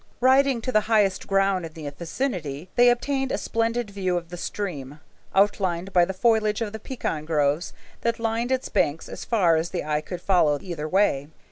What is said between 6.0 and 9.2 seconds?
the foliage of the pecan groves that lined its banks